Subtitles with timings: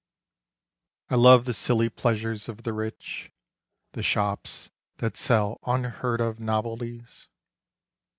[1.11, 3.31] I love the silly pleasures of the rich;
[3.91, 7.27] The shops that sell unheard of novelties.